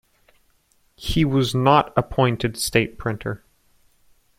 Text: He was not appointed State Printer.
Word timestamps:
He 0.95 1.23
was 1.23 1.53
not 1.53 1.93
appointed 1.95 2.57
State 2.57 2.97
Printer. 2.97 3.43